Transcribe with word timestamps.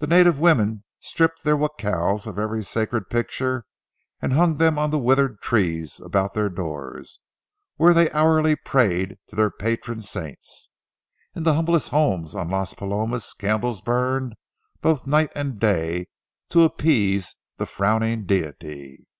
The 0.00 0.08
native 0.08 0.40
women 0.40 0.82
stripped 0.98 1.44
their 1.44 1.56
jacals 1.56 2.26
of 2.26 2.40
every 2.40 2.64
sacred 2.64 3.08
picture, 3.08 3.66
and 4.20 4.32
hung 4.32 4.56
them 4.56 4.80
on 4.80 4.90
the 4.90 4.98
withered 4.98 5.40
trees 5.40 6.00
about 6.00 6.34
their 6.34 6.48
doors, 6.48 7.20
where 7.76 7.94
they 7.94 8.10
hourly 8.10 8.56
prayed 8.56 9.16
to 9.28 9.36
their 9.36 9.52
patron 9.52 10.02
saints. 10.02 10.70
In 11.36 11.44
the 11.44 11.54
humblest 11.54 11.90
homes 11.90 12.34
on 12.34 12.50
Las 12.50 12.74
Palomas, 12.74 13.32
candles 13.32 13.80
burned 13.80 14.34
both 14.82 15.06
night 15.06 15.30
and 15.36 15.60
day 15.60 16.08
to 16.48 16.64
appease 16.64 17.36
the 17.56 17.64
frowning 17.66 18.26
Deity. 18.26 19.06